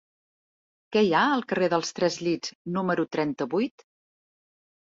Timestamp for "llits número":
2.25-3.07